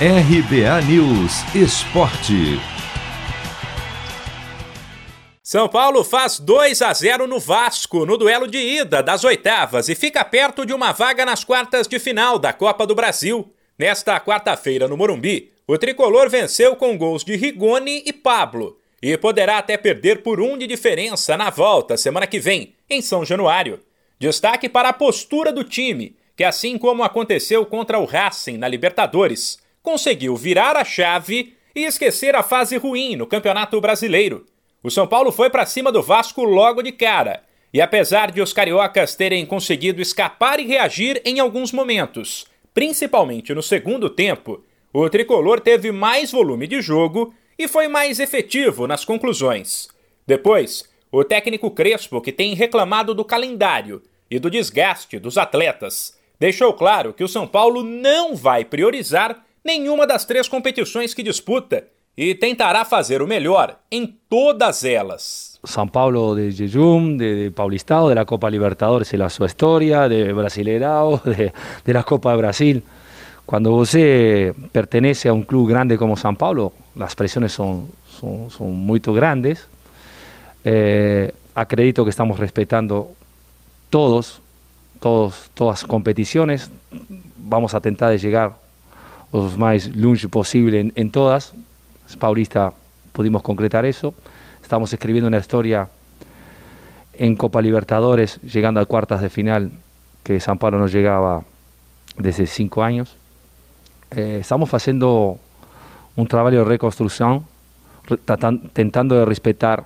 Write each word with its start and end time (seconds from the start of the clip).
RBA 0.00 0.82
News 0.88 1.54
Esporte. 1.54 2.58
São 5.40 5.68
Paulo 5.68 6.02
faz 6.02 6.40
2 6.40 6.82
a 6.82 6.92
0 6.92 7.28
no 7.28 7.38
Vasco 7.38 8.04
no 8.04 8.16
duelo 8.16 8.48
de 8.48 8.58
ida 8.58 9.04
das 9.04 9.22
oitavas 9.22 9.88
e 9.88 9.94
fica 9.94 10.24
perto 10.24 10.66
de 10.66 10.74
uma 10.74 10.90
vaga 10.90 11.24
nas 11.24 11.44
quartas 11.44 11.86
de 11.86 12.00
final 12.00 12.40
da 12.40 12.52
Copa 12.52 12.84
do 12.84 12.92
Brasil. 12.96 13.54
Nesta 13.78 14.18
quarta-feira 14.18 14.88
no 14.88 14.96
Morumbi, 14.96 15.52
o 15.64 15.78
tricolor 15.78 16.28
venceu 16.28 16.74
com 16.74 16.98
gols 16.98 17.22
de 17.22 17.36
Rigoni 17.36 18.02
e 18.04 18.12
Pablo 18.12 18.76
e 19.00 19.16
poderá 19.16 19.58
até 19.58 19.76
perder 19.76 20.24
por 20.24 20.40
um 20.40 20.58
de 20.58 20.66
diferença 20.66 21.36
na 21.36 21.50
volta 21.50 21.96
semana 21.96 22.26
que 22.26 22.40
vem, 22.40 22.74
em 22.90 23.00
São 23.00 23.24
Januário. 23.24 23.78
Destaque 24.18 24.68
para 24.68 24.88
a 24.88 24.92
postura 24.92 25.52
do 25.52 25.62
time, 25.62 26.16
que 26.36 26.42
assim 26.42 26.76
como 26.76 27.04
aconteceu 27.04 27.64
contra 27.64 28.00
o 28.00 28.04
Racing 28.04 28.58
na 28.58 28.66
Libertadores, 28.66 29.62
conseguiu 29.84 30.34
virar 30.34 30.76
a 30.76 30.84
chave 30.84 31.54
e 31.76 31.84
esquecer 31.84 32.34
a 32.34 32.42
fase 32.42 32.78
ruim 32.78 33.16
no 33.16 33.26
Campeonato 33.26 33.78
Brasileiro. 33.82 34.46
O 34.82 34.90
São 34.90 35.06
Paulo 35.06 35.30
foi 35.30 35.50
para 35.50 35.66
cima 35.66 35.92
do 35.92 36.02
Vasco 36.02 36.42
logo 36.42 36.82
de 36.82 36.90
cara. 36.90 37.44
E 37.72 37.82
apesar 37.82 38.30
de 38.30 38.40
os 38.40 38.52
cariocas 38.52 39.14
terem 39.14 39.44
conseguido 39.44 40.00
escapar 40.00 40.58
e 40.58 40.66
reagir 40.66 41.20
em 41.24 41.38
alguns 41.38 41.70
momentos, 41.70 42.46
principalmente 42.72 43.52
no 43.54 43.62
segundo 43.62 44.08
tempo, 44.08 44.64
o 44.90 45.08
tricolor 45.10 45.60
teve 45.60 45.92
mais 45.92 46.32
volume 46.32 46.66
de 46.66 46.80
jogo 46.80 47.34
e 47.58 47.68
foi 47.68 47.86
mais 47.86 48.18
efetivo 48.18 48.86
nas 48.86 49.04
conclusões. 49.04 49.88
Depois, 50.26 50.88
o 51.12 51.22
técnico 51.22 51.70
Crespo, 51.70 52.22
que 52.22 52.32
tem 52.32 52.54
reclamado 52.54 53.14
do 53.14 53.24
calendário 53.24 54.02
e 54.30 54.38
do 54.38 54.50
desgaste 54.50 55.18
dos 55.18 55.36
atletas, 55.36 56.18
deixou 56.40 56.72
claro 56.72 57.12
que 57.12 57.24
o 57.24 57.28
São 57.28 57.46
Paulo 57.46 57.82
não 57.82 58.34
vai 58.34 58.64
priorizar 58.64 59.44
nenhuma 59.64 60.06
das 60.06 60.24
três 60.24 60.46
competições 60.48 61.14
que 61.14 61.22
disputa 61.22 61.84
e 62.16 62.34
tentará 62.34 62.84
fazer 62.84 63.22
o 63.22 63.26
melhor 63.26 63.76
em 63.90 64.06
todas 64.28 64.84
elas. 64.84 65.58
São 65.64 65.88
Paulo 65.88 66.36
de 66.36 66.50
Jejum, 66.50 67.16
de, 67.16 67.44
de 67.44 67.50
Paulistao, 67.50 68.08
de 68.08 68.14
la 68.14 68.24
Copa 68.24 68.50
Libertadores 68.50 69.12
e 69.12 69.16
la 69.16 69.28
sua 69.28 69.46
história, 69.46 70.08
de 70.08 70.32
Brasileirao, 70.32 71.20
de, 71.24 71.52
de 71.84 71.92
la 71.92 72.02
Copa 72.02 72.30
de 72.32 72.36
Brasil. 72.36 72.82
Quando 73.46 73.70
você 73.70 74.54
pertenece 74.72 75.28
a 75.28 75.34
um 75.34 75.42
clube 75.42 75.72
grande 75.72 75.96
como 75.96 76.16
São 76.16 76.34
Paulo, 76.34 76.72
as 77.00 77.14
pressões 77.14 77.52
são, 77.52 77.88
são, 78.20 78.48
são 78.50 78.66
muito 78.66 79.12
grandes. 79.12 79.66
Eh, 80.64 81.32
acredito 81.54 82.04
que 82.04 82.10
estamos 82.10 82.38
respeitando 82.38 83.08
todos, 83.90 84.40
todos, 85.00 85.50
todas 85.54 85.74
as 85.74 85.82
competições. 85.82 86.70
Vamos 87.36 87.74
a 87.74 87.80
tentar 87.80 88.16
chegar 88.18 88.58
os 89.34 89.56
mais 89.56 89.88
longe 89.96 90.28
possível 90.28 90.72
em, 90.80 90.92
em 90.94 91.08
todas. 91.08 91.52
Paulista 92.20 92.72
pudimos 93.12 93.42
concretar 93.42 93.84
eso. 93.84 94.14
Estamos 94.62 94.92
escribiendo 94.92 95.26
una 95.26 95.38
historia 95.38 95.88
en 97.14 97.34
Copa 97.34 97.60
Libertadores, 97.60 98.40
llegando 98.42 98.78
a 98.78 98.86
cuartas 98.86 99.20
de 99.20 99.30
final, 99.30 99.72
que 100.22 100.38
San 100.38 100.58
Pablo 100.58 100.78
no 100.78 100.86
llegaba 100.86 101.42
desde 102.16 102.46
cinco 102.46 102.84
años. 102.84 103.16
Eh, 104.12 104.38
estamos 104.40 104.72
haciendo 104.72 105.38
un 106.14 106.26
trabajo 106.28 106.54
de 106.54 106.64
reconstrucción, 106.64 107.44
tentando 108.72 109.16
de 109.16 109.24
respetar 109.24 109.84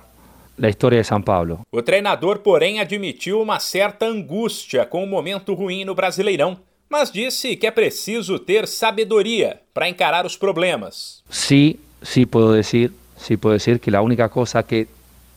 a 0.61 0.69
história 0.69 0.99
de 0.99 1.05
São 1.05 1.23
Paulo. 1.23 1.61
O 1.71 1.81
treinador, 1.81 2.39
porém, 2.39 2.79
admitiu 2.79 3.41
uma 3.41 3.59
certa 3.59 4.05
angústia 4.05 4.85
com 4.85 5.03
o 5.03 5.07
momento 5.07 5.55
ruim 5.55 5.85
no 5.85 5.95
Brasileirão 5.95 6.68
mas 6.89 7.11
disse 7.11 7.55
que 7.55 7.67
é 7.67 7.71
preciso 7.71 8.39
ter 8.39 8.67
sabedoria 8.67 9.61
para 9.73 9.87
encarar 9.87 10.25
os 10.25 10.35
problemas. 10.35 11.21
Sim, 11.29 11.75
sim, 12.01 12.25
posso 12.25 12.55
dizer, 12.59 12.91
sim, 13.15 13.37
posso 13.37 13.57
dizer 13.57 13.79
que 13.79 13.95
a 13.95 14.01
única 14.01 14.27
coisa 14.27 14.63
que 14.63 14.87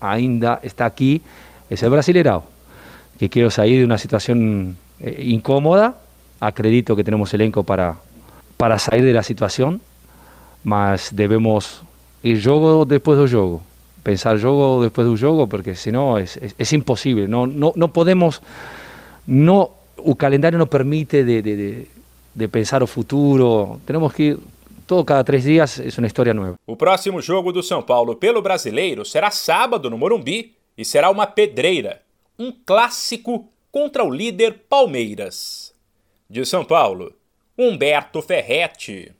ainda 0.00 0.58
está 0.62 0.86
aqui 0.86 1.20
é 1.70 1.86
o 1.86 1.90
brasileirão, 1.90 2.42
que 3.18 3.28
quero 3.28 3.50
sair 3.50 3.78
de 3.78 3.84
uma 3.84 3.98
situação 3.98 4.74
eh, 5.00 5.24
incómoda, 5.24 5.94
acredito 6.40 6.96
que 6.96 7.04
temos 7.04 7.32
elenco 7.34 7.62
para 7.62 7.96
para 8.56 8.78
sair 8.78 9.12
da 9.12 9.22
situação, 9.24 9.80
mas 10.62 11.10
devemos 11.10 11.82
ir 12.22 12.36
jogo 12.36 12.84
depois 12.84 13.18
do 13.18 13.26
jogo, 13.26 13.60
pensar 14.04 14.36
jogo 14.36 14.84
depois 14.84 15.06
do 15.06 15.16
jogo, 15.16 15.48
porque 15.48 15.74
senão 15.74 16.16
é, 16.16 16.22
é, 16.22 16.50
é 16.58 16.74
impossível, 16.76 17.26
não, 17.26 17.44
não, 17.44 17.72
não 17.74 17.88
podemos 17.88 18.40
não 19.26 19.70
o 20.04 20.14
calendario 20.14 20.58
no 20.58 20.66
permite 20.66 21.22
de, 21.24 21.42
de, 21.42 21.88
de, 22.34 22.48
pensar 22.48 22.82
o 22.82 22.86
futuro. 22.86 23.80
Temos 23.86 24.12
que 24.12 24.22
ir 24.22 24.38
todo 24.86 25.04
cada 25.04 25.24
três 25.24 25.44
dias 25.44 25.80
é 25.80 25.88
uma 25.98 26.06
história 26.06 26.34
nova. 26.34 26.58
O 26.66 26.76
próximo 26.76 27.20
jogo 27.20 27.52
do 27.52 27.62
São 27.62 27.82
Paulo 27.82 28.16
pelo 28.16 28.42
Brasileiro 28.42 29.04
será 29.04 29.30
sábado 29.30 29.88
no 29.88 29.96
Morumbi 29.96 30.54
e 30.76 30.84
será 30.84 31.10
uma 31.10 31.26
pedreira, 31.26 32.02
um 32.38 32.52
clássico 32.52 33.48
contra 33.70 34.04
o 34.04 34.10
líder 34.10 34.64
Palmeiras. 34.68 35.72
De 36.28 36.44
São 36.44 36.64
Paulo, 36.64 37.14
Humberto 37.56 38.22
Ferretti. 38.22 39.12